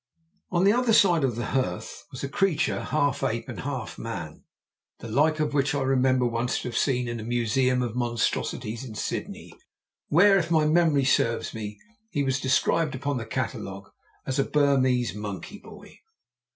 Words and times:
On 0.49 0.63
the 0.63 0.73
other 0.73 0.93
side 0.93 1.23
of 1.23 1.35
the 1.35 1.45
hearth 1.45 2.07
was 2.11 2.23
a 2.23 2.27
creature 2.27 2.85
half 2.85 3.21
ape 3.23 3.47
and 3.47 3.59
half 3.59 3.99
man 3.99 4.43
the 4.97 5.07
like 5.07 5.39
of 5.39 5.53
which 5.53 5.75
I 5.75 5.83
remember 5.83 6.25
once 6.25 6.59
to 6.63 6.69
have 6.69 6.75
seen 6.75 7.07
in 7.07 7.19
a 7.19 7.23
museum 7.23 7.83
of 7.83 7.95
monstrosities 7.95 8.83
in 8.83 8.95
Sydney, 8.95 9.53
where, 10.07 10.39
if 10.39 10.49
my 10.49 10.65
memory 10.65 11.05
serves 11.05 11.53
me, 11.53 11.77
he 12.09 12.23
was 12.23 12.39
described 12.39 12.95
upon 12.95 13.17
the 13.17 13.27
catalogue 13.27 13.91
as 14.25 14.39
a 14.39 14.43
Burmese 14.43 15.13
monkey 15.13 15.59
boy. 15.59 15.99